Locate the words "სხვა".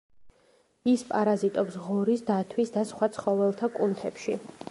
2.95-3.13